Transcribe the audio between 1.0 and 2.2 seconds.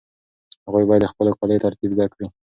د خپلو کاليو ترتیب زده